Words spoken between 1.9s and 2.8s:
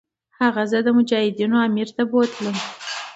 ته بوتلم.